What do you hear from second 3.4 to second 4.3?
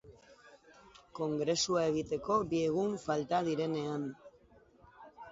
direnean.